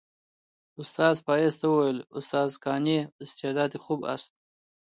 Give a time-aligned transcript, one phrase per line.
[0.81, 4.31] استاد فایز ته وویل عصمت قانع استعداد خوب است.